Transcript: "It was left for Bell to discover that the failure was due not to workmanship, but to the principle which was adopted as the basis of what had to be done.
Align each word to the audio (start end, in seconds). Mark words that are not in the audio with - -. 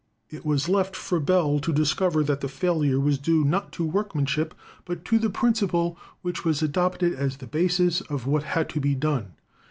"It 0.31 0.43
was 0.43 0.67
left 0.67 0.95
for 0.95 1.19
Bell 1.19 1.59
to 1.59 1.71
discover 1.71 2.23
that 2.23 2.41
the 2.41 2.47
failure 2.47 2.99
was 2.99 3.19
due 3.19 3.43
not 3.45 3.71
to 3.73 3.85
workmanship, 3.85 4.55
but 4.83 5.05
to 5.05 5.19
the 5.19 5.29
principle 5.29 5.95
which 6.23 6.43
was 6.43 6.63
adopted 6.63 7.13
as 7.13 7.37
the 7.37 7.45
basis 7.45 8.01
of 8.09 8.25
what 8.25 8.41
had 8.41 8.67
to 8.69 8.79
be 8.79 8.95
done. 8.95 9.33